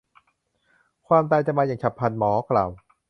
[1.07, 2.69] ความตายจะมาอย่างฉับพลัน หมอกล่าว